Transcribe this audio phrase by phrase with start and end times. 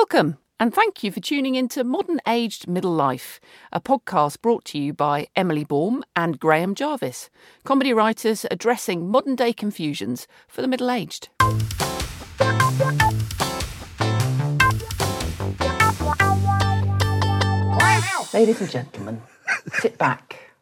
[0.00, 3.38] Welcome, and thank you for tuning in to Modern Aged Middle Life,
[3.70, 7.28] a podcast brought to you by Emily Baum and Graham Jarvis,
[7.64, 11.28] comedy writers addressing modern day confusions for the middle aged.
[18.32, 19.20] Ladies and gentlemen,
[19.74, 20.54] sit back,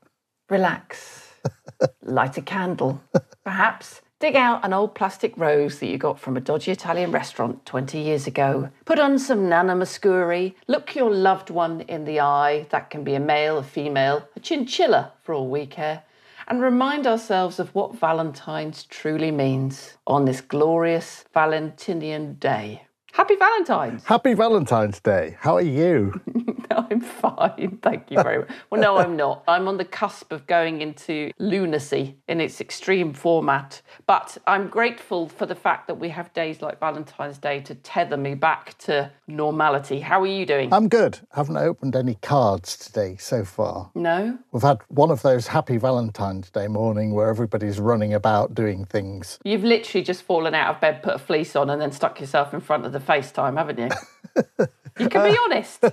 [0.50, 1.32] relax,
[2.02, 3.00] light a candle,
[3.44, 7.64] perhaps dig out an old plastic rose that you got from a dodgy Italian restaurant
[7.64, 12.66] 20 years ago, put on some Nana Mouskouri, look your loved one in the eye,
[12.70, 16.02] that can be a male, a female, a chinchilla for all we care,
[16.48, 22.87] and remind ourselves of what Valentine's truly means on this glorious Valentinian day.
[23.18, 24.04] Happy Valentine's!
[24.04, 25.36] Happy Valentine's Day.
[25.40, 26.20] How are you?
[26.70, 28.48] I'm fine, thank you very much.
[28.70, 29.42] Well, no, I'm not.
[29.48, 33.82] I'm on the cusp of going into lunacy in its extreme format.
[34.06, 38.16] But I'm grateful for the fact that we have days like Valentine's Day to tether
[38.16, 39.98] me back to normality.
[40.00, 40.72] How are you doing?
[40.72, 41.18] I'm good.
[41.32, 43.90] Haven't opened any cards today so far.
[43.96, 44.38] no?
[44.52, 49.40] We've had one of those happy Valentine's Day morning where everybody's running about doing things.
[49.44, 52.54] You've literally just fallen out of bed, put a fleece on, and then stuck yourself
[52.54, 54.66] in front of the FaceTime, haven't you?
[54.98, 55.84] You can be honest.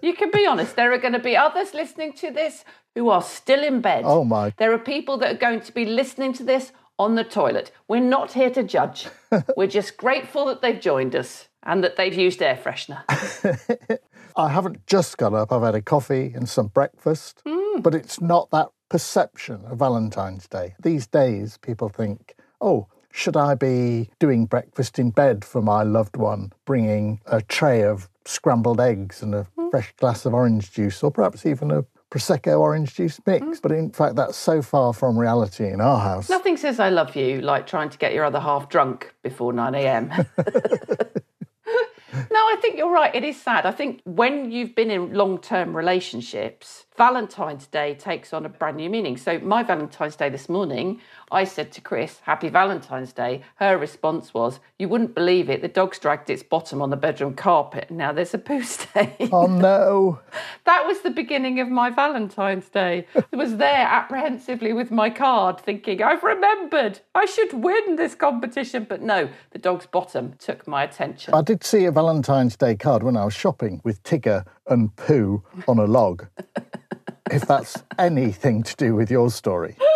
[0.00, 0.76] You can be honest.
[0.76, 4.04] There are going to be others listening to this who are still in bed.
[4.06, 4.52] Oh my.
[4.58, 7.72] There are people that are going to be listening to this on the toilet.
[7.88, 9.08] We're not here to judge.
[9.56, 13.02] We're just grateful that they've joined us and that they've used air freshener.
[14.36, 17.82] I haven't just got up, I've had a coffee and some breakfast, mm.
[17.82, 20.74] but it's not that perception of Valentine's Day.
[20.82, 26.16] These days, people think, oh, should I be doing breakfast in bed for my loved
[26.16, 29.68] one, bringing a tray of scrambled eggs and a hmm.
[29.70, 33.44] fresh glass of orange juice, or perhaps even a Prosecco orange juice mix?
[33.44, 33.52] Hmm.
[33.62, 36.28] But in fact, that's so far from reality in our house.
[36.28, 39.76] Nothing says I love you like trying to get your other half drunk before 9
[39.76, 40.08] a.m.
[42.14, 43.14] no, I think you're right.
[43.14, 43.64] It is sad.
[43.64, 48.76] I think when you've been in long term relationships, Valentine's Day takes on a brand
[48.76, 49.16] new meaning.
[49.16, 51.00] So, my Valentine's Day this morning,
[51.32, 53.42] I said to Chris, Happy Valentine's Day.
[53.56, 55.60] Her response was, You wouldn't believe it.
[55.60, 59.30] The dog's dragged its bottom on the bedroom carpet and now there's a poo stain.
[59.32, 60.20] Oh no.
[60.64, 63.06] That was the beginning of my Valentine's Day.
[63.14, 67.00] I was there apprehensively with my card, thinking, I've remembered.
[67.14, 68.86] I should win this competition.
[68.88, 71.34] But no, the dog's bottom took my attention.
[71.34, 75.42] I did see a Valentine's Day card when I was shopping with Tigger and Poo
[75.68, 76.26] on a log.
[77.34, 79.76] if that's anything to do with your story.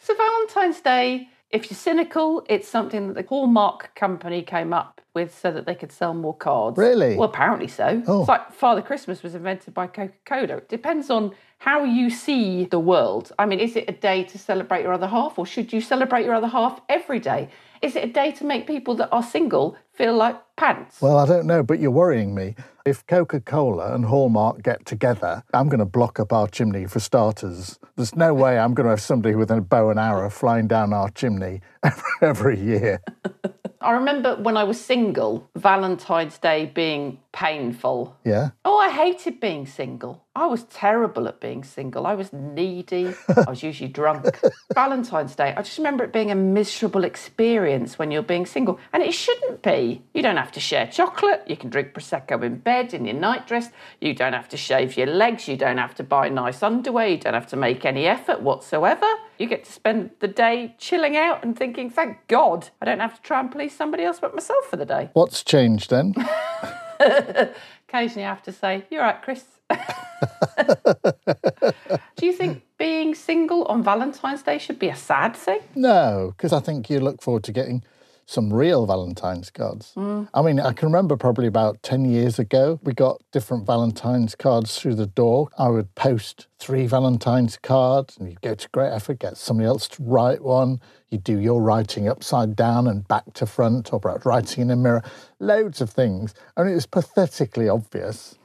[0.00, 5.34] So, Valentine's Day, if you're cynical, it's something that the Hallmark company came up with
[5.34, 6.76] so that they could sell more cards.
[6.76, 7.16] Really?
[7.16, 8.02] Well, apparently so.
[8.06, 8.20] Oh.
[8.20, 10.58] It's like Father Christmas was invented by Coca Cola.
[10.58, 13.32] It depends on how you see the world.
[13.38, 16.26] I mean, is it a day to celebrate your other half, or should you celebrate
[16.26, 17.48] your other half every day?
[17.80, 21.00] Is it a day to make people that are single feel like pants?
[21.00, 22.54] Well, I don't know, but you're worrying me.
[22.84, 27.00] If Coca Cola and Hallmark get together, I'm going to block up our chimney for
[27.00, 27.78] starters.
[27.96, 30.92] There's no way I'm going to have somebody with a bow and arrow flying down
[30.92, 31.62] our chimney
[32.20, 33.00] every year.
[33.84, 38.16] I remember when I was single, Valentine's Day being painful.
[38.24, 38.50] Yeah?
[38.64, 40.24] Oh, I hated being single.
[40.34, 42.06] I was terrible at being single.
[42.06, 43.14] I was needy.
[43.28, 44.40] I was usually drunk.
[44.74, 48.80] Valentine's Day, I just remember it being a miserable experience when you're being single.
[48.92, 49.83] And it shouldn't be.
[50.12, 51.42] You don't have to share chocolate.
[51.46, 53.70] You can drink Prosecco in bed in your nightdress.
[54.00, 55.48] You don't have to shave your legs.
[55.48, 57.08] You don't have to buy nice underwear.
[57.08, 59.06] You don't have to make any effort whatsoever.
[59.38, 63.16] You get to spend the day chilling out and thinking, thank God I don't have
[63.16, 65.10] to try and please somebody else but myself for the day.
[65.12, 66.14] What's changed then?
[67.88, 69.44] Occasionally I have to say, You're right, Chris.
[72.16, 75.60] Do you think being single on Valentine's Day should be a sad thing?
[75.74, 77.82] No, because I think you look forward to getting
[78.26, 79.92] some real Valentine's cards.
[79.96, 80.28] Mm.
[80.32, 84.78] I mean, I can remember probably about 10 years ago, we got different Valentine's cards
[84.78, 85.48] through the door.
[85.58, 89.88] I would post three Valentine's cards and you'd go to great effort, get somebody else
[89.88, 90.80] to write one.
[91.10, 94.76] You'd do your writing upside down and back to front, or perhaps writing in a
[94.76, 95.02] mirror,
[95.38, 96.34] loads of things.
[96.56, 98.36] And it was pathetically obvious.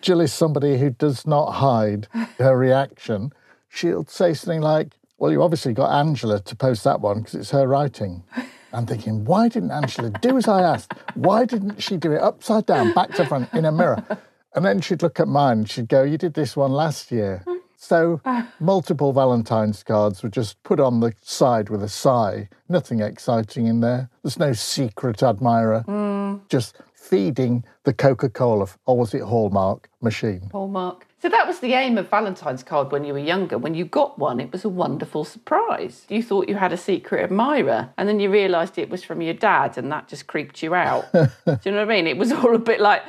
[0.00, 2.08] Jill is somebody who does not hide
[2.38, 3.32] her reaction.
[3.68, 7.50] She'll say something like, Well, you obviously got Angela to post that one because it's
[7.50, 8.24] her writing.
[8.72, 10.94] I'm thinking, why didn't Angela do as I asked?
[11.14, 14.04] Why didn't she do it upside down, back to front, in a mirror?
[14.54, 17.44] And then she'd look at mine she'd go, You did this one last year.
[17.76, 18.20] So
[18.60, 22.48] multiple Valentine's cards were just put on the side with a sigh.
[22.68, 24.10] Nothing exciting in there.
[24.22, 25.84] There's no secret admirer.
[25.88, 26.40] Mm.
[26.48, 30.50] Just feeding the Coca Cola, or was it Hallmark machine?
[30.52, 31.06] Hallmark.
[31.20, 33.58] So that was the aim of Valentine's card when you were younger.
[33.58, 36.06] When you got one, it was a wonderful surprise.
[36.08, 39.34] You thought you had a secret admirer, and then you realised it was from your
[39.34, 41.12] dad, and that just creeped you out.
[41.12, 42.06] Do you know what I mean?
[42.06, 43.02] It was all a bit like,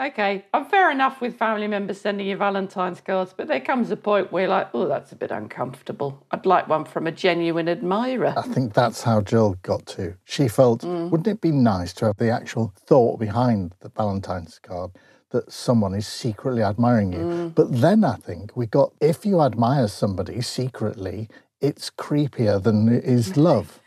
[0.00, 3.96] okay, I'm fair enough with family members sending you Valentine's cards, but there comes a
[3.96, 6.24] point where you're like, oh, that's a bit uncomfortable.
[6.30, 8.32] I'd like one from a genuine admirer.
[8.38, 10.16] I think that's how Jill got to.
[10.24, 11.10] She felt, mm.
[11.10, 14.92] wouldn't it be nice to have the actual thought behind the Valentine's card?
[15.30, 17.18] That someone is secretly admiring you.
[17.20, 17.54] Mm.
[17.54, 21.28] But then I think we got if you admire somebody secretly,
[21.60, 23.80] it's creepier than it is love.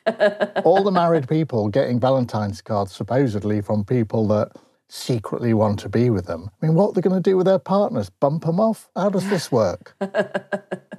[0.64, 4.52] All the married people getting Valentine's cards supposedly from people that
[4.88, 6.50] secretly want to be with them.
[6.62, 8.10] I mean, what are they going to do with their partners?
[8.10, 8.90] Bump them off?
[8.96, 9.96] How does this work?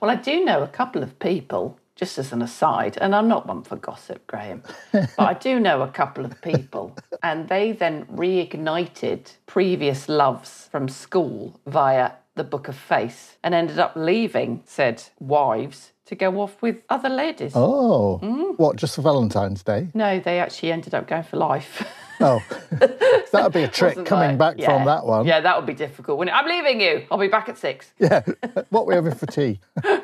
[0.00, 3.46] Well, I do know a couple of people, just as an aside, and I'm not
[3.46, 4.62] one for gossip, Graham,
[4.92, 10.88] but I do know a couple of people, and they then reignited previous loves from
[10.88, 16.62] school via the Book of Face and ended up leaving said wives to go off
[16.62, 17.52] with other ladies.
[17.56, 18.56] Oh, mm.
[18.58, 19.88] what, just for Valentine's Day?
[19.92, 21.86] No, they actually ended up going for life.
[22.20, 22.42] Oh,
[23.32, 24.66] that'd be a trick coming back yeah.
[24.66, 25.26] from that one.
[25.26, 26.18] Yeah, that would be difficult.
[26.18, 26.38] wouldn't it?
[26.38, 27.06] I'm leaving you.
[27.10, 27.92] I'll be back at six.
[27.98, 28.22] Yeah.
[28.70, 29.60] what we having for tea?
[29.82, 29.98] Do you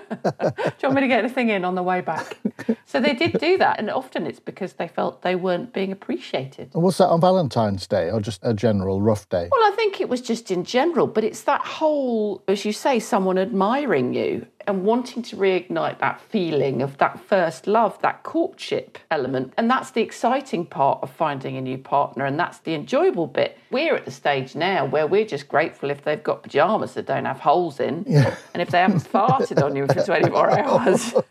[0.82, 2.36] want me to get anything in on the way back?
[2.84, 6.70] so they did do that, and often it's because they felt they weren't being appreciated.
[6.74, 9.48] And was that on Valentine's Day or just a general rough day?
[9.50, 13.00] Well, I think it was just in general, but it's that whole, as you say,
[13.00, 18.98] someone admiring you and wanting to reignite that feeling of that first love, that courtship
[19.10, 19.52] element.
[19.56, 23.58] And that's the exciting part of finding a new partner, and that's the enjoyable bit.
[23.70, 27.24] We're at the stage now where we're just grateful if they've got pajamas that don't
[27.24, 31.14] have holes in, and if they haven't farted on you for 24 hours.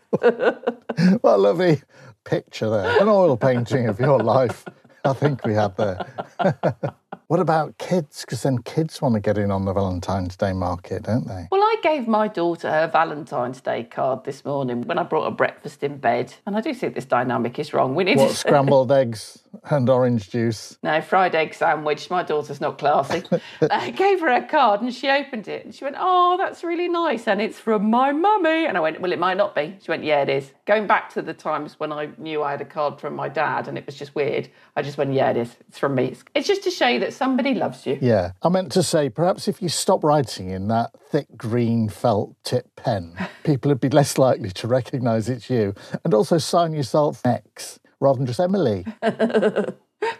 [1.22, 1.82] What a lovely
[2.22, 3.02] picture there.
[3.02, 4.64] An oil painting of your life,
[5.04, 6.06] I think we had there.
[7.28, 8.22] what about kids?
[8.22, 11.48] Because then kids want to get in on the Valentine's Day market, don't they?
[11.50, 15.34] Well, I gave my daughter her Valentine's Day card this morning when I brought her
[15.36, 16.34] breakfast in bed.
[16.46, 17.94] And I do think this dynamic is wrong.
[17.94, 20.78] We need What, scrambled eggs and orange juice?
[20.82, 22.10] No, fried egg sandwich.
[22.10, 23.22] My daughter's not classy.
[23.62, 26.62] I uh, gave her a card and she opened it and she went, Oh, that's
[26.64, 27.26] really nice.
[27.26, 28.66] And it's from my mummy.
[28.66, 29.76] And I went, Well, it might not be.
[29.82, 30.52] She went, Yeah, it is.
[30.66, 33.68] Going back to the times when I knew I had a card from my dad
[33.68, 35.54] and it was just weird, I just went, Yeah, it is.
[35.68, 36.04] It's from me.
[36.04, 37.98] It's- It's just to show you that somebody loves you.
[38.00, 38.32] Yeah.
[38.42, 42.74] I meant to say, perhaps if you stop writing in that thick green felt tip
[42.76, 45.74] pen, people would be less likely to recognise it's you.
[46.04, 48.84] And also sign yourself X rather than just Emily.
[49.02, 49.78] Put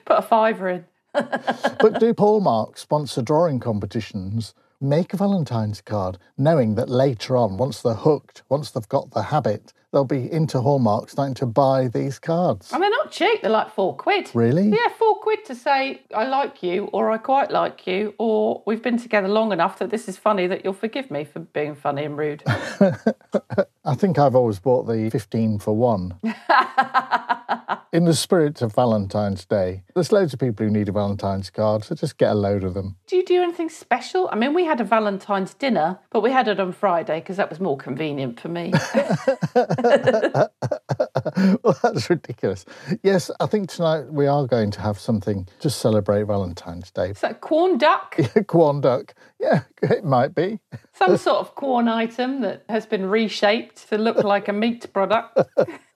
[0.08, 0.84] a fiver in.
[1.14, 4.54] But do Hallmark sponsor drawing competitions?
[4.81, 9.22] Make a Valentine's card, knowing that later on, once they're hooked, once they've got the
[9.22, 12.72] habit, they'll be into Hallmark starting to buy these cards.
[12.72, 13.42] And they're not cheap.
[13.42, 14.30] They're like four quid.
[14.34, 14.69] Really?
[14.69, 18.82] Yeah, four quid to say I like you, or I quite like you, or we've
[18.82, 22.04] been together long enough that this is funny that you'll forgive me for being funny
[22.04, 22.42] and rude.
[23.86, 26.19] I think I've always bought the 15 for one.
[27.92, 31.84] In the spirit of Valentine's Day, there's loads of people who need a Valentine's card,
[31.84, 32.96] so just get a load of them.
[33.06, 34.28] do you do anything special?
[34.32, 37.50] I mean, we had a Valentine's dinner, but we had it on Friday because that
[37.50, 38.72] was more convenient for me.
[41.62, 42.64] well, that's ridiculous.
[43.04, 47.10] Yes, I think tonight we are going to have something to celebrate Valentine's Day.
[47.10, 48.16] Is that Quorn duck?
[48.19, 49.14] Yeah, Quorn duck.
[49.38, 50.58] Yeah, it might be.
[50.94, 55.38] Some sort of Quorn item that has been reshaped to look like a meat product.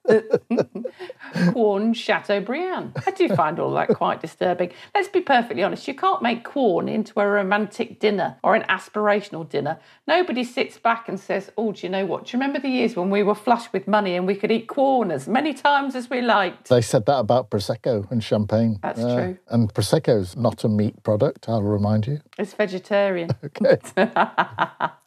[1.53, 2.93] Quorn Chateaubriand.
[3.05, 4.71] I do find all that quite disturbing.
[4.95, 9.47] Let's be perfectly honest, you can't make Quorn into a romantic dinner or an aspirational
[9.47, 9.79] dinner.
[10.07, 12.25] Nobody sits back and says, Oh, do you know what?
[12.25, 14.67] Do you remember the years when we were flush with money and we could eat
[14.67, 16.69] Quorn as many times as we liked?
[16.69, 18.79] They said that about Prosecco and champagne.
[18.81, 19.37] That's true.
[19.49, 22.21] And Prosecco's not a meat product, I'll remind you.
[22.37, 23.29] It's vegetarian.
[23.43, 23.77] Okay.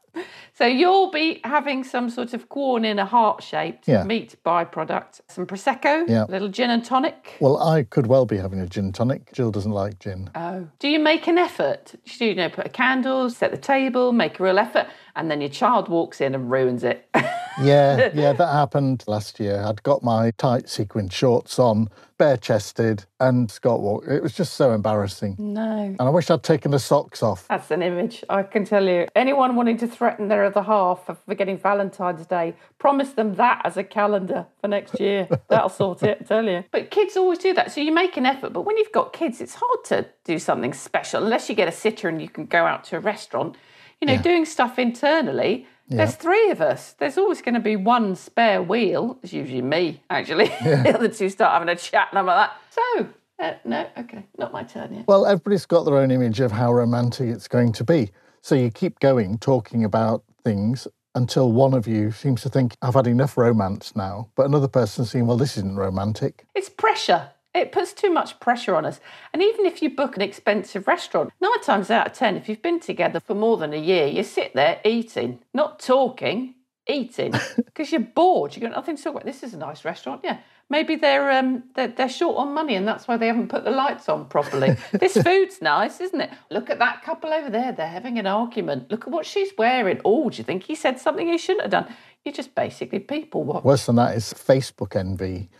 [0.54, 4.04] So you'll be having some sort of Quorn in a heart shaped Yeah.
[4.04, 6.24] meat byproduct, some prosecco, Yeah.
[6.24, 7.36] a little gin and tonic.
[7.40, 9.32] well, I could well be having a gin and tonic.
[9.32, 10.28] Jill doesn't like gin.
[10.34, 10.66] Oh.
[10.78, 11.94] Do you make an effort?
[12.18, 15.30] Do you, you know put a candle, set the table, make a real effort, and
[15.30, 17.08] then your child walks in and ruins it?
[17.60, 19.62] Yeah, yeah, that happened last year.
[19.62, 24.08] I'd got my tight sequin shorts on, bare chested, and Scott walked.
[24.08, 25.36] It was just so embarrassing.
[25.38, 25.80] no.
[25.82, 27.46] And I wish I'd taken the socks off.
[27.48, 29.06] That's an image, I can tell you.
[29.14, 33.76] Anyone wanting to threaten their other half for forgetting Valentine's Day, promise them that as
[33.76, 35.28] a calendar for next year.
[35.48, 36.64] That'll sort it, I tell you.
[36.70, 37.70] But kids always do that.
[37.70, 38.54] So you make an effort.
[38.54, 41.72] But when you've got kids, it's hard to do something special unless you get a
[41.72, 43.56] sitter and you can go out to a restaurant.
[44.02, 45.66] You know, doing stuff internally.
[45.88, 46.94] There's three of us.
[46.98, 49.18] There's always going to be one spare wheel.
[49.22, 50.46] It's usually me, actually.
[50.64, 52.56] the other two start having a chat, and I'm like that.
[52.70, 55.04] So, Uh, no, okay, not my turn yet.
[55.06, 58.10] Well, everybody's got their own image of how romantic it's going to be.
[58.40, 62.94] So you keep going, talking about things until one of you seems to think, I've
[62.94, 64.28] had enough romance now.
[64.34, 66.44] But another person's saying, well, this isn't romantic.
[66.54, 67.30] It's pressure.
[67.54, 68.98] It puts too much pressure on us.
[69.32, 72.62] And even if you book an expensive restaurant, nine times out of ten, if you've
[72.62, 76.54] been together for more than a year, you sit there eating, not talking,
[76.88, 78.54] eating, because you're bored.
[78.54, 79.26] You've got nothing to talk about.
[79.26, 80.22] This is a nice restaurant.
[80.24, 80.38] Yeah.
[80.70, 83.70] Maybe they're, um, they're they're short on money and that's why they haven't put the
[83.70, 84.78] lights on properly.
[84.92, 86.30] this food's nice, isn't it?
[86.50, 87.72] Look at that couple over there.
[87.72, 88.90] They're having an argument.
[88.90, 90.00] Look at what she's wearing.
[90.06, 91.94] Oh, do you think he said something he shouldn't have done?
[92.24, 93.64] You're just basically people watch.
[93.64, 95.50] Worse than that is Facebook envy,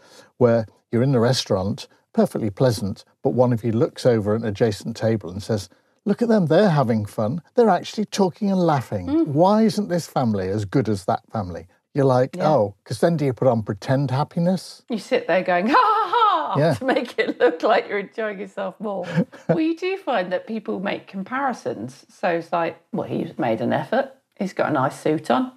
[0.43, 4.47] where you're in the restaurant, perfectly pleasant, but one of you looks over at an
[4.49, 5.69] adjacent table and says,
[6.05, 7.43] Look at them, they're having fun.
[7.55, 9.07] They're actually talking and laughing.
[9.07, 9.27] Mm.
[9.29, 11.69] Why isn't this family as good as that family?
[11.95, 14.83] You're like, oh, because then do you put on pretend happiness?
[14.89, 16.75] You sit there going, ha ha ha, Yeah.
[16.75, 19.07] to make it look like you're enjoying yourself more.
[19.49, 22.05] well, you do find that people make comparisons.
[22.09, 24.11] So it's like, well, he's made an effort.
[24.37, 25.53] He's got a nice suit on.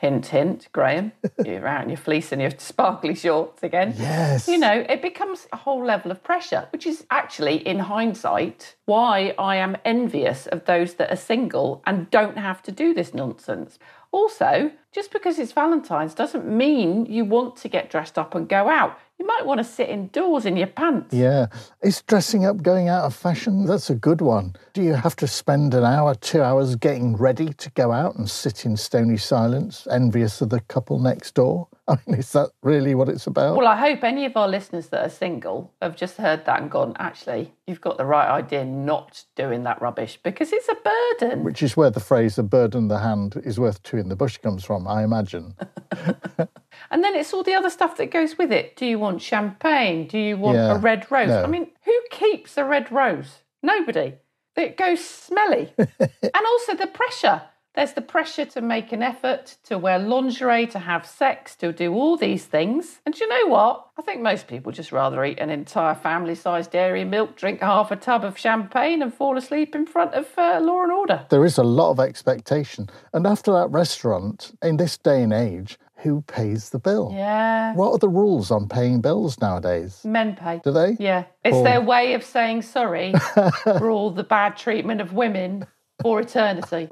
[0.00, 1.12] Hint, hint, Graham.
[1.44, 3.94] You're out in your fleece and your sparkly shorts again.
[3.98, 4.48] Yes.
[4.48, 9.34] You know, it becomes a whole level of pressure, which is actually, in hindsight, why
[9.38, 13.78] I am envious of those that are single and don't have to do this nonsense.
[14.10, 18.70] Also, just because it's Valentine's doesn't mean you want to get dressed up and go
[18.70, 18.98] out.
[19.20, 21.12] You might want to sit indoors in your pants.
[21.12, 21.48] Yeah.
[21.82, 23.66] Is dressing up going out of fashion?
[23.66, 24.56] That's a good one.
[24.72, 28.30] Do you have to spend an hour, two hours getting ready to go out and
[28.30, 31.68] sit in stony silence, envious of the couple next door?
[31.94, 33.56] I mean, is that really what it's about?
[33.56, 36.70] Well, I hope any of our listeners that are single have just heard that and
[36.70, 40.76] gone, actually, you've got the right idea not doing that rubbish because it's a
[41.20, 41.42] burden.
[41.44, 44.16] Which is where the phrase "a bird in the hand is worth two in the
[44.16, 45.54] bush" comes from, I imagine.
[46.92, 48.74] And then it's all the other stuff that goes with it.
[48.76, 50.06] Do you want champagne?
[50.08, 50.74] Do you want Yeah.
[50.74, 51.28] a red rose?
[51.28, 51.42] No.
[51.42, 53.38] I mean, who keeps a red rose?
[53.62, 54.14] Nobody.
[54.56, 55.72] It goes smelly.
[55.78, 57.42] and also the pressure.
[57.80, 61.94] There's the pressure to make an effort, to wear lingerie, to have sex, to do
[61.94, 63.00] all these things.
[63.06, 63.86] And you know what?
[63.98, 67.90] I think most people just rather eat an entire family sized dairy milk, drink half
[67.90, 71.24] a tub of champagne, and fall asleep in front of uh, Law and Order.
[71.30, 72.90] There is a lot of expectation.
[73.14, 77.10] And after that restaurant, in this day and age, who pays the bill?
[77.14, 77.72] Yeah.
[77.76, 80.04] What are the rules on paying bills nowadays?
[80.04, 80.60] Men pay.
[80.62, 80.98] Do they?
[81.00, 83.14] Yeah, it's Or- their way of saying sorry
[83.62, 85.66] for all the bad treatment of women
[86.02, 86.88] for eternity.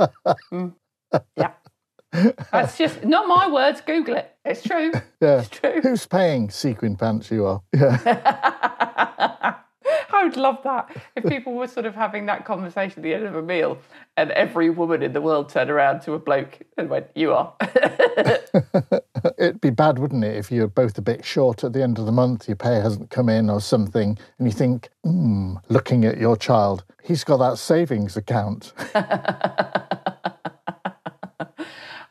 [0.52, 0.74] Mm.
[1.36, 1.52] Yeah.
[2.52, 3.80] That's just not my words.
[3.80, 4.34] Google it.
[4.44, 4.92] It's true.
[5.20, 5.40] Yeah.
[5.40, 5.80] It's true.
[5.82, 7.62] Who's paying sequin pants you are?
[7.74, 9.54] Yeah.
[10.12, 13.24] I would love that if people were sort of having that conversation at the end
[13.24, 13.78] of a meal
[14.16, 17.54] and every woman in the world turned around to a bloke and went, You are.
[19.38, 22.06] It'd be bad, wouldn't it, if you're both a bit short at the end of
[22.06, 26.18] the month, your pay hasn't come in or something, and you think, hmm, looking at
[26.18, 28.72] your child, he's got that savings account.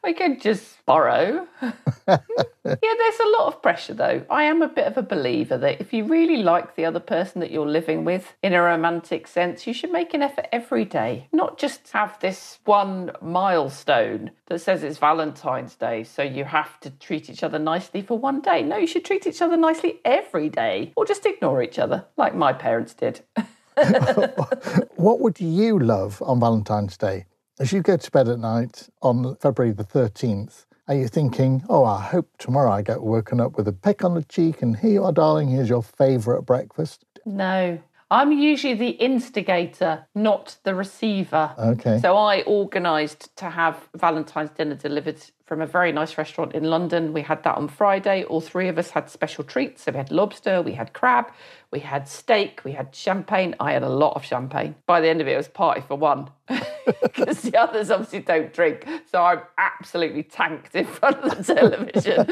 [0.07, 1.45] I could just borrow.
[1.61, 2.17] yeah,
[2.65, 4.23] there's a lot of pressure though.
[4.29, 7.41] I am a bit of a believer that if you really like the other person
[7.41, 11.27] that you're living with in a romantic sense, you should make an effort every day,
[11.33, 16.89] not just have this one milestone that says it's Valentine's Day, so you have to
[16.89, 18.63] treat each other nicely for one day.
[18.63, 22.33] No, you should treat each other nicely every day, or just ignore each other, like
[22.33, 23.19] my parents did.
[24.95, 27.25] What would you love on Valentine's Day?
[27.59, 31.85] As you go to bed at night on February the 13th, are you thinking, oh,
[31.85, 34.91] I hope tomorrow I get woken up with a peck on the cheek and here
[34.91, 37.03] you are, darling, here's your favourite breakfast?
[37.25, 37.79] No.
[38.09, 41.53] I'm usually the instigator, not the receiver.
[41.57, 41.99] Okay.
[41.99, 47.11] So I organised to have Valentine's dinner delivered from a very nice restaurant in London.
[47.11, 48.23] We had that on Friday.
[48.23, 49.83] All three of us had special treats.
[49.83, 51.31] So we had lobster, we had crab,
[51.71, 53.55] we had steak, we had champagne.
[53.59, 54.75] I had a lot of champagne.
[54.85, 56.29] By the end of it, it was party for one.
[57.01, 58.87] Because the others obviously don't drink.
[59.11, 62.25] So I'm absolutely tanked in front of the television.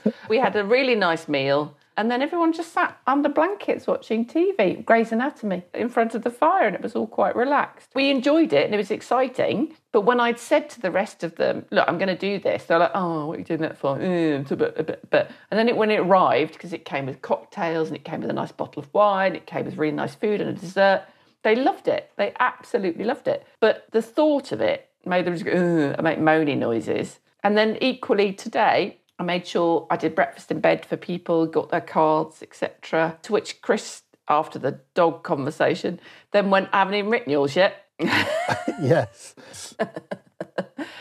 [0.28, 1.76] we had a really nice meal.
[1.96, 6.30] And then everyone just sat under blankets watching TV, Grey's Anatomy, in front of the
[6.30, 7.88] fire, and it was all quite relaxed.
[7.94, 9.74] We enjoyed it and it was exciting.
[9.92, 12.64] But when I'd said to the rest of them, "Look, I'm going to do this,"
[12.64, 15.28] they're like, "Oh, what are you doing that for?" Mm, a.
[15.50, 18.28] And then it, when it arrived, because it came with cocktails and it came with
[18.28, 21.04] a nice bottle of wine, it came with really nice food and a dessert.
[21.44, 22.10] They loved it.
[22.16, 23.46] They absolutely loved it.
[23.60, 27.20] But the thought of it made them just go, and make moaning noises.
[27.42, 31.70] And then equally today, I made sure I did breakfast in bed for people, got
[31.70, 33.18] their cards, etc.
[33.22, 36.00] To which Chris, after the dog conversation,
[36.32, 37.86] then went, I haven't even written yours yet.
[37.98, 39.34] yes.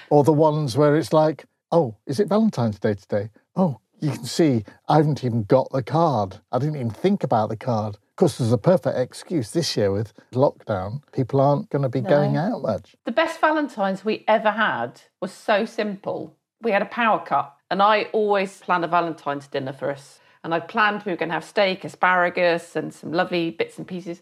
[0.10, 3.30] or the ones where it's like, oh, is it Valentine's Day today?
[3.56, 6.40] Oh, you can see I haven't even got the card.
[6.52, 7.96] I didn't even think about the card.
[7.96, 11.02] Of course, there's a perfect excuse this year with lockdown.
[11.12, 12.96] People aren't going to be going out much.
[13.04, 16.38] The best Valentine's we ever had was so simple.
[16.62, 20.20] We had a power cut, and I always plan a Valentine's dinner for us.
[20.44, 23.88] And I planned we were going to have steak, asparagus, and some lovely bits and
[23.88, 24.22] pieces.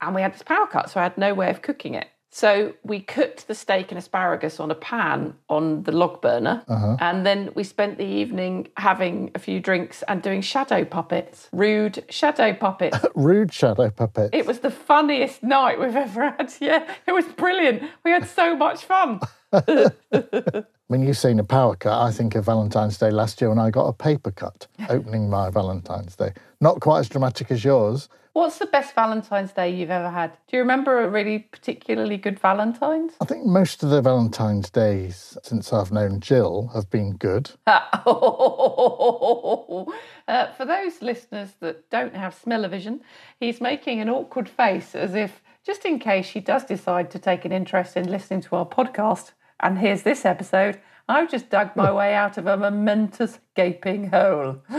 [0.00, 2.08] And we had this power cut, so I had no way of cooking it.
[2.34, 6.96] So we cooked the steak and asparagus on a pan on the log burner, uh-huh.
[6.98, 12.04] and then we spent the evening having a few drinks and doing shadow puppets, rude
[12.08, 12.98] shadow puppets.
[13.14, 14.30] Rude shadow puppet.
[14.32, 16.52] It was the funniest night we've ever had.
[16.60, 17.84] Yeah, it was brilliant.
[18.04, 19.20] We had so much fun.
[20.88, 23.70] When you've seen a power cut, I think of Valentine's Day last year when I
[23.70, 26.32] got a paper cut opening my Valentine's Day.
[26.60, 28.10] Not quite as dramatic as yours.
[28.34, 30.32] What's the best Valentine's Day you've ever had?
[30.48, 33.14] Do you remember a really particularly good Valentine's?
[33.20, 37.50] I think most of the Valentine's Days since I've known Jill have been good.
[40.26, 43.02] Uh, for those listeners that don't have smell-o-vision,
[43.38, 47.44] he's making an awkward face as if, just in case she does decide to take
[47.44, 51.92] an interest in listening to our podcast, and here's this episode, I've just dug my
[51.92, 54.62] way out of a momentous gaping hole.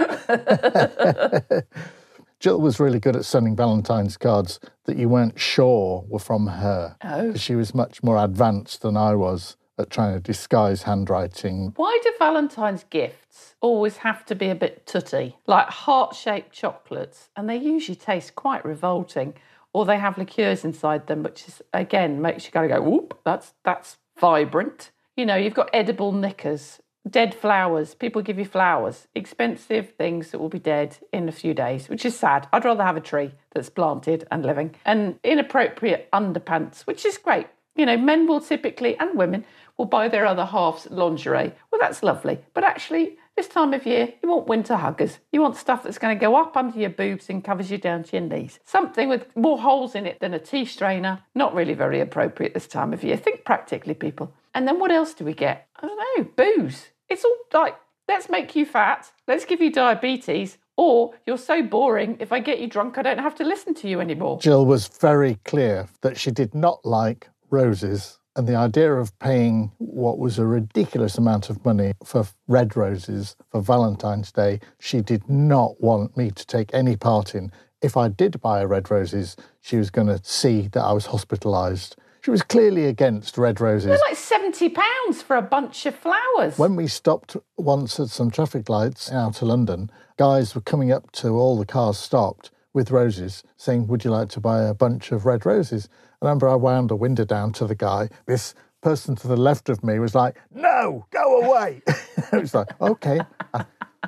[2.39, 6.95] Jill was really good at sending Valentine's cards that you weren't sure were from her.
[7.03, 7.35] Oh.
[7.35, 11.73] She was much more advanced than I was at trying to disguise handwriting.
[11.75, 15.35] Why do Valentine's gifts always have to be a bit tutty?
[15.47, 19.35] Like heart shaped chocolates, and they usually taste quite revolting,
[19.73, 23.19] or they have liqueurs inside them, which is again makes you kind of go, whoop,
[23.25, 24.91] that's that's vibrant.
[25.15, 27.95] You know, you've got edible knickers, dead flowers.
[27.95, 32.05] People give you flowers, expensive things that will be dead in a few days, which
[32.05, 32.47] is sad.
[32.51, 37.47] I'd rather have a tree that's planted and living, and inappropriate underpants, which is great.
[37.75, 39.45] You know, men will typically, and women,
[39.77, 41.53] will buy their other half's lingerie.
[41.71, 42.39] Well, that's lovely.
[42.53, 45.19] But actually, this time of year, you want winter huggers.
[45.31, 48.03] You want stuff that's going to go up under your boobs and covers you down
[48.03, 48.59] to your knees.
[48.63, 51.23] Something with more holes in it than a tea strainer.
[51.35, 53.17] Not really very appropriate this time of year.
[53.17, 54.33] Think practically, people.
[54.53, 55.67] And then what else do we get?
[55.75, 56.87] I don't know, booze.
[57.09, 57.75] It's all like,
[58.07, 62.59] let's make you fat, let's give you diabetes, or you're so boring, if I get
[62.59, 64.39] you drunk, I don't have to listen to you anymore.
[64.39, 68.19] Jill was very clear that she did not like roses.
[68.37, 73.37] And the idea of paying what was a ridiculous amount of money for red roses
[73.49, 77.51] for Valentine's Day, she did not want me to take any part in.
[77.81, 81.07] If I did buy her red roses, she was going to see that I was
[81.07, 81.95] hospitalised.
[82.23, 83.87] She was clearly against red roses.
[83.87, 86.57] They're like £70 for a bunch of flowers.
[86.57, 91.11] When we stopped once at some traffic lights in outer London, guys were coming up
[91.13, 95.11] to all the cars stopped with roses, saying, Would you like to buy a bunch
[95.11, 95.85] of red roses?
[96.21, 98.09] And I remember I wound a window down to the guy.
[98.27, 101.81] This person to the left of me was like, No, go away.
[101.87, 103.21] it was like, Okay.
[103.53, 103.65] I,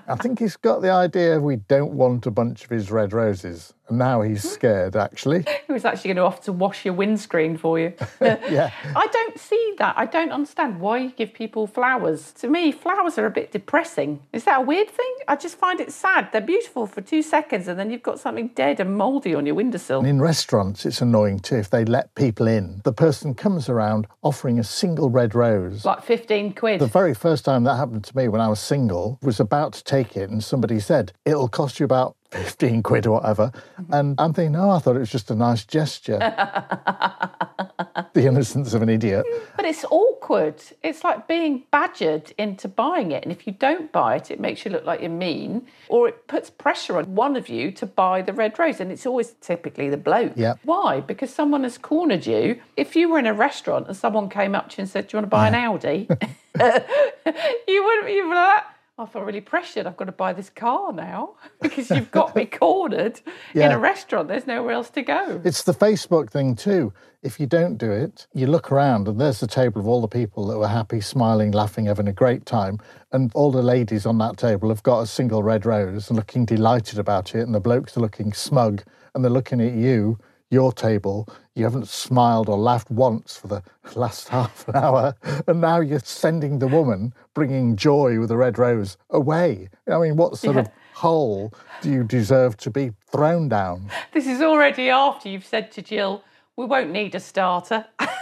[0.07, 3.73] I think he's got the idea we don't want a bunch of his red roses.
[3.89, 5.45] And now he's scared, actually.
[5.65, 7.93] He was actually going to offer to wash your windscreen for you.
[8.47, 8.71] Yeah.
[8.95, 9.95] I don't see that.
[9.97, 12.31] I don't understand why you give people flowers.
[12.33, 14.21] To me, flowers are a bit depressing.
[14.31, 15.15] Is that a weird thing?
[15.27, 16.29] I just find it sad.
[16.31, 19.55] They're beautiful for two seconds and then you've got something dead and mouldy on your
[19.55, 19.99] windowsill.
[19.99, 22.81] And In restaurants, it's annoying too if they let people in.
[22.83, 25.83] The person comes around offering a single red rose.
[25.83, 26.79] Like 15 quid.
[26.79, 29.83] The very first time that happened to me when I was single, was about to
[29.83, 33.51] take it, and somebody said, It'll cost you about 15 quid or whatever.
[33.79, 33.93] Mm-hmm.
[33.93, 36.17] And I'm thinking, Oh, I thought it was just a nice gesture.
[38.13, 39.25] the innocence of an idiot.
[39.55, 40.61] But it's awkward.
[40.83, 43.23] It's like being badgered into buying it.
[43.23, 46.27] And if you don't buy it, it makes you look like you're mean, or it
[46.27, 48.79] puts pressure on one of you to buy the red rose.
[48.79, 50.33] And it's always typically the bloke.
[50.35, 50.55] Yeah.
[50.63, 50.99] Why?
[50.99, 52.61] Because someone has cornered you.
[52.75, 55.17] If you were in a restaurant and someone came up to you and said, Do
[55.17, 56.07] you want to buy an Audi?
[57.67, 58.63] you wouldn't be like,
[58.99, 59.85] I feel really pressured.
[59.85, 63.21] I've got to buy this car now because you've got me cornered
[63.53, 64.27] in a restaurant.
[64.27, 65.39] There's nowhere else to go.
[65.43, 66.93] It's the Facebook thing too.
[67.21, 70.07] If you don't do it, you look around and there's the table of all the
[70.07, 72.79] people that were happy, smiling, laughing, having a great time.
[73.11, 76.45] And all the ladies on that table have got a single red rose and looking
[76.45, 77.41] delighted about it.
[77.41, 78.83] And the blokes are looking smug
[79.13, 80.17] and they're looking at you,
[80.49, 81.27] your table.
[81.57, 83.63] You haven't smiled or laughed once for the
[83.95, 85.15] last half an hour.
[85.47, 89.69] And now you're sending the woman bringing joy with a red rose away.
[89.91, 93.89] I mean, what sort of hole do you deserve to be thrown down?
[94.13, 96.23] This is already after you've said to Jill,
[96.55, 97.87] we won't need a starter.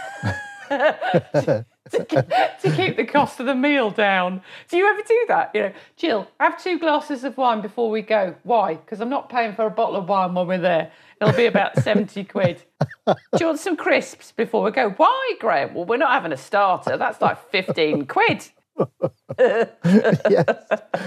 [1.90, 2.28] to, keep,
[2.60, 4.42] to keep the cost of the meal down.
[4.68, 5.50] Do you ever do that?
[5.54, 8.34] You know, Jill, have two glasses of wine before we go.
[8.42, 8.74] Why?
[8.74, 10.90] Because I'm not paying for a bottle of wine when we're there.
[11.20, 12.62] It'll be about 70 quid.
[13.06, 14.90] Do you want some crisps before we go?
[14.90, 15.74] Why, Graham?
[15.74, 16.96] Well, we're not having a starter.
[16.96, 18.48] That's like 15 quid.
[19.38, 20.46] yes.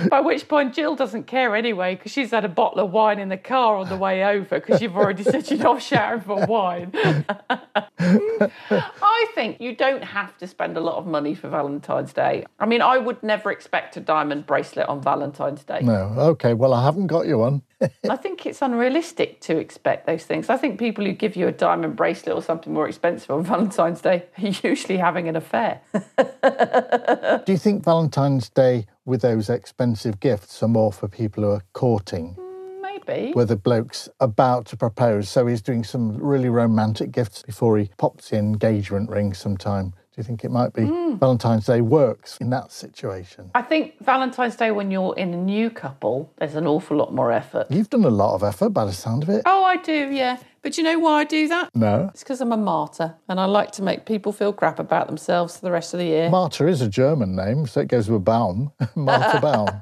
[0.09, 3.29] By which point Jill doesn't care anyway because she's had a bottle of wine in
[3.29, 6.91] the car on the way over because you've already said you're not showering for wine.
[7.99, 12.45] I think you don't have to spend a lot of money for Valentine's Day.
[12.59, 15.79] I mean, I would never expect a diamond bracelet on Valentine's Day.
[15.81, 16.13] No.
[16.17, 16.53] Okay.
[16.53, 17.61] Well, I haven't got you one.
[18.09, 20.49] I think it's unrealistic to expect those things.
[20.49, 24.01] I think people who give you a diamond bracelet or something more expensive on Valentine's
[24.01, 25.79] Day are usually having an affair.
[25.93, 28.08] Do you think Valentine's
[28.53, 32.35] Day with those expensive gifts are more for people who are courting?
[32.37, 33.31] Mm, maybe.
[33.33, 37.89] Where the bloke's about to propose, so he's doing some really romantic gifts before he
[37.97, 39.89] pops the engagement ring sometime.
[39.89, 41.17] Do you think it might be mm.
[41.19, 43.51] Valentine's Day works in that situation?
[43.55, 47.31] I think Valentine's Day, when you're in a new couple, there's an awful lot more
[47.31, 47.67] effort.
[47.69, 49.43] You've done a lot of effort by the sound of it.
[49.45, 50.39] Oh, I do, yeah.
[50.61, 51.69] But you know why I do that?
[51.73, 52.09] No.
[52.13, 55.57] It's because I'm a martyr and I like to make people feel crap about themselves
[55.57, 56.29] for the rest of the year.
[56.29, 58.71] Marta is a German name, so it goes with Baum.
[58.95, 59.81] Marta Baum.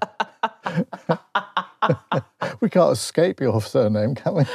[2.61, 4.43] we can't escape your surname, can we?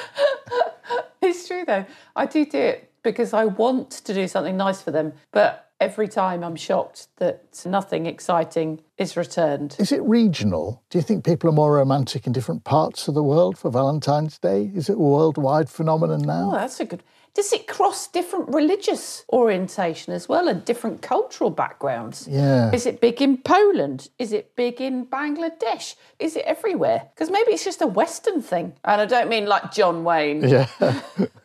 [1.25, 1.87] It's true though.
[2.17, 6.07] I do do it because I want to do something nice for them, but every
[6.07, 9.75] time I'm shocked that nothing exciting is returned.
[9.81, 10.83] Is it regional?
[10.91, 14.39] Do you think people are more romantic in different parts of the world for Valentine's
[14.39, 14.71] Day?
[14.75, 16.51] Is it a worldwide phenomenon now?
[16.53, 17.03] Oh, that's a good.
[17.35, 22.29] Does it cross different religious orientation as well and different cultural backgrounds?
[22.31, 22.71] Yeah.
[22.75, 24.11] Is it big in Poland?
[24.19, 25.95] Is it big in Bangladesh?
[26.19, 27.09] Is it everywhere?
[27.15, 28.75] Because maybe it's just a Western thing.
[28.85, 30.43] And I don't mean like John Wayne.
[30.53, 30.67] Yeah.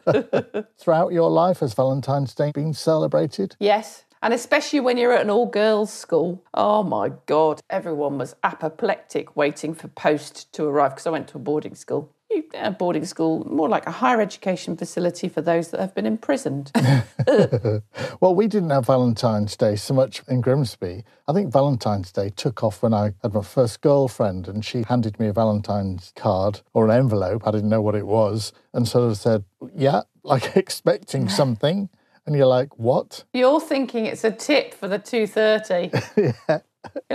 [0.79, 3.55] Throughout your life, has Valentine's Day been celebrated?
[3.59, 4.05] Yes.
[4.23, 6.43] And especially when you're at an all girls school.
[6.53, 7.61] Oh my God.
[7.69, 12.09] Everyone was apoplectic waiting for post to arrive because I went to a boarding school.
[12.55, 16.71] A boarding school, more like a higher education facility for those that have been imprisoned.
[18.23, 21.03] Well, we didn't have Valentine's Day so much in Grimsby.
[21.27, 25.19] I think Valentine's Day took off when I had my first girlfriend and she handed
[25.19, 27.45] me a Valentine's card or an envelope.
[27.45, 28.53] I didn't know what it was.
[28.73, 29.43] And sort of said,
[29.75, 31.89] yeah, like expecting something.
[32.25, 33.25] And you're like, what?
[33.33, 35.91] You're thinking it's a tip for the 230.
[36.15, 36.33] You're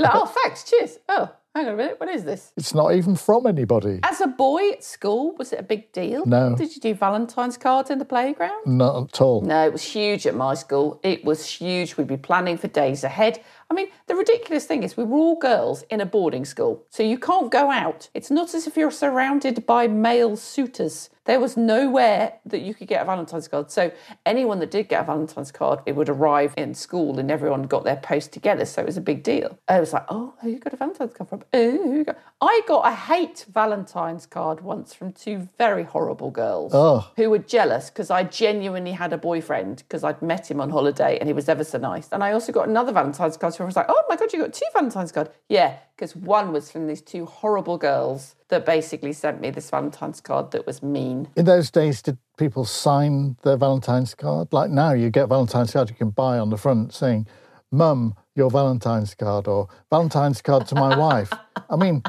[0.02, 0.98] like, oh, thanks, cheers.
[1.08, 2.52] Oh, hang on a minute, what is this?
[2.56, 3.98] It's not even from anybody.
[4.04, 6.24] As a boy at school, was it a big deal?
[6.24, 6.54] No.
[6.54, 8.64] Did you do Valentine's cards in the playground?
[8.64, 9.42] Not at all.
[9.42, 11.00] No, it was huge at my school.
[11.02, 11.96] It was huge.
[11.96, 13.42] We'd be planning for days ahead.
[13.70, 17.02] I mean, the ridiculous thing is, we were all girls in a boarding school, so
[17.02, 18.08] you can't go out.
[18.14, 21.10] It's not as if you're surrounded by male suitors.
[21.28, 23.70] There was nowhere that you could get a Valentine's card.
[23.70, 23.92] So,
[24.24, 27.84] anyone that did get a Valentine's card, it would arrive in school and everyone got
[27.84, 28.64] their post together.
[28.64, 29.58] So, it was a big deal.
[29.68, 31.44] I was like, oh, who you got a Valentine's card from?
[31.52, 32.16] Oh, got?
[32.40, 37.10] I got a hate Valentine's card once from two very horrible girls Oh.
[37.16, 41.18] who were jealous because I genuinely had a boyfriend because I'd met him on holiday
[41.18, 42.08] and he was ever so nice.
[42.10, 44.38] And I also got another Valentine's card where I was like, oh my God, you
[44.40, 45.28] got two Valentine's cards.
[45.50, 50.20] Yeah, because one was from these two horrible girls that basically sent me this Valentine's
[50.20, 51.28] card that was mean.
[51.36, 54.52] In those days, did people sign their Valentine's card?
[54.52, 57.26] Like now, you get Valentine's card you can buy on the front saying,
[57.70, 61.30] Mum, your Valentine's card, or Valentine's card to my wife.
[61.68, 62.02] I mean,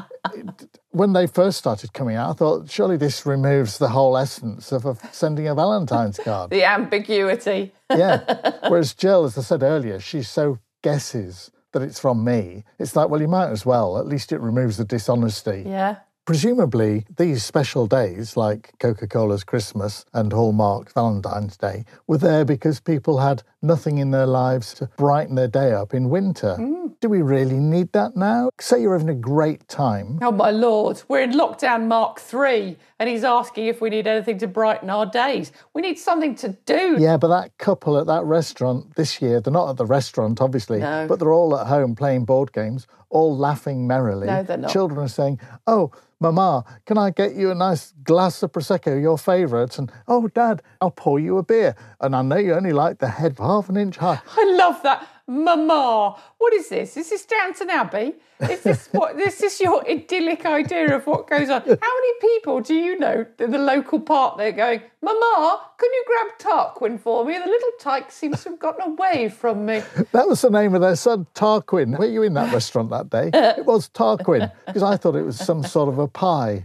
[0.90, 4.86] when they first started coming out, I thought, surely this removes the whole essence of,
[4.86, 6.50] of sending a Valentine's card.
[6.60, 7.72] The ambiguity.
[7.90, 8.58] Yeah.
[8.68, 12.64] Whereas Jill, as I said earlier, she so guesses that it's from me.
[12.78, 13.98] It's like, well, you might as well.
[13.98, 15.64] At least it removes the dishonesty.
[15.66, 15.96] Yeah.
[16.30, 22.78] Presumably, these special days like Coca Cola's Christmas and Hallmark's Valentine's Day were there because
[22.78, 26.56] people had nothing in their lives to brighten their day up in winter.
[26.56, 26.89] Mm.
[27.00, 28.50] Do we really need that now?
[28.60, 30.18] Say you're having a great time.
[30.20, 34.36] Oh my lord, we're in lockdown mark three, and he's asking if we need anything
[34.36, 35.50] to brighten our days.
[35.72, 36.96] We need something to do.
[36.98, 40.80] Yeah, but that couple at that restaurant this year, they're not at the restaurant, obviously,
[40.80, 41.06] No.
[41.08, 44.26] but they're all at home playing board games, all laughing merrily.
[44.26, 44.70] No, they're not.
[44.70, 49.16] Children are saying, Oh, Mama, can I get you a nice glass of Prosecco, your
[49.16, 49.78] favourite?
[49.78, 51.74] And, Oh, Dad, I'll pour you a beer.
[52.02, 54.20] And I know you only like the head half an inch high.
[54.36, 55.06] I love that.
[55.30, 56.96] Mama, what is this?
[56.96, 58.14] Is this Downton Abbey?
[58.40, 59.14] Is this what?
[59.14, 61.60] Is this is your idyllic idea of what goes on?
[61.60, 64.38] How many people do you know in the local park?
[64.38, 67.34] They're going, Mama, can you grab Tarquin for me?
[67.38, 69.82] The little tyke seems to have gotten away from me.
[70.12, 71.96] That was the name of their son, Tarquin.
[71.96, 73.30] Were you in that restaurant that day?
[73.60, 76.64] It was Tarquin, because I thought it was some sort of a pie.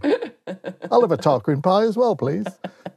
[0.90, 2.46] I'll have a Tarquin pie as well, please.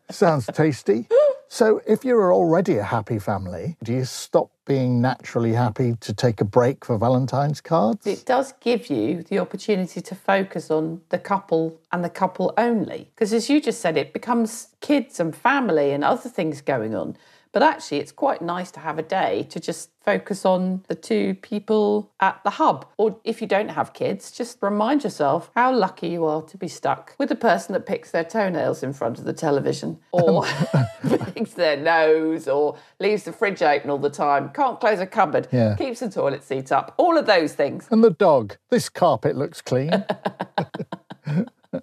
[0.10, 1.08] Sounds tasty.
[1.52, 6.42] So, if you're already a happy family, do you stop being naturally happy to take
[6.42, 8.06] a break for Valentine's cards?
[8.06, 13.10] It does give you the opportunity to focus on the couple and the couple only.
[13.16, 17.18] Because as you just said, it becomes kids and family and other things going on.
[17.52, 21.34] But actually, it's quite nice to have a day to just focus on the two
[21.36, 22.86] people at the hub.
[22.98, 26.68] Or if you don't have kids, just remind yourself how lucky you are to be
[26.68, 30.86] stuck with the person that picks their toenails in front of the television or um,
[31.34, 35.48] picks their nose or leaves the fridge open all the time, can't close a cupboard,
[35.52, 35.76] Yeah.
[35.76, 37.88] keeps the toilet seat up, all of those things.
[37.90, 38.58] And the dog.
[38.70, 39.92] This carpet looks clean.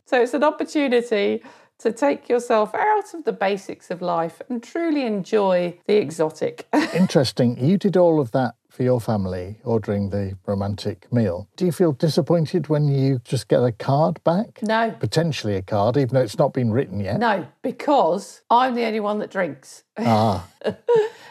[0.04, 1.42] So it's an opportunity
[1.78, 6.66] to take yourself out of the basics of life and truly enjoy the exotic.
[6.94, 7.62] Interesting.
[7.64, 11.48] You did all of that for your family, ordering the romantic meal.
[11.56, 14.60] Do you feel disappointed when you just get a card back?
[14.62, 17.18] no, Potentially a card, even though it's not been written yet.
[17.18, 19.82] no, because I'm the only one that drinks.
[19.98, 20.46] Ah.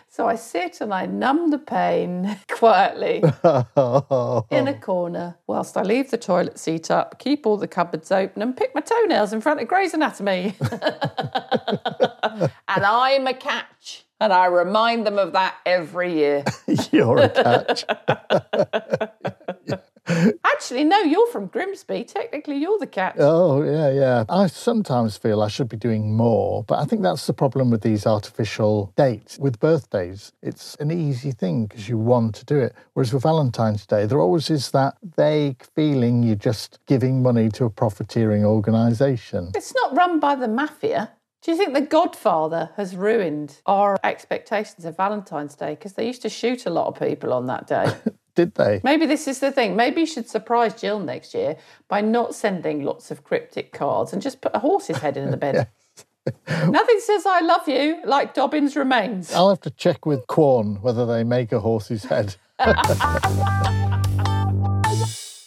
[0.07, 6.09] So I sit and I numb the pain quietly in a corner whilst I leave
[6.09, 9.59] the toilet seat up, keep all the cupboards open, and pick my toenails in front
[9.59, 10.55] of Grey's Anatomy.
[10.61, 14.04] and I'm a catch.
[14.19, 16.43] And I remind them of that every year.
[16.91, 17.85] You're a catch.
[20.45, 22.03] Actually, no, you're from Grimsby.
[22.03, 23.15] Technically, you're the catch.
[23.17, 24.23] Oh, yeah, yeah.
[24.29, 27.81] I sometimes feel I should be doing more, but I think that's the problem with
[27.81, 29.39] these artificial dates.
[29.39, 32.75] With birthdays, it's an easy thing because you want to do it.
[32.93, 37.65] Whereas with Valentine's Day, there always is that vague feeling you're just giving money to
[37.65, 39.51] a profiteering organisation.
[39.55, 41.11] It's not run by the mafia.
[41.45, 45.75] Do you think The Godfather has ruined our expectations of Valentine's Day?
[45.75, 47.95] Because they used to shoot a lot of people on that day.
[48.35, 48.81] Did they?
[48.83, 49.75] Maybe this is the thing.
[49.75, 54.23] Maybe you should surprise Jill next year by not sending lots of cryptic cards and
[54.23, 55.67] just put a horse's head in the bed.
[56.47, 59.31] Nothing says I love you like Dobbin's remains.
[59.31, 62.37] I'll have to check with Quorn whether they make a horse's head.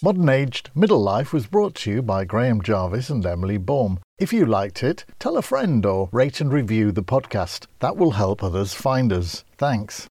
[0.01, 3.99] Modern Aged Middle Life was brought to you by Graham Jarvis and Emily Baum.
[4.17, 7.67] If you liked it, tell a friend or rate and review the podcast.
[7.79, 9.43] That will help others find us.
[9.57, 10.07] Thanks.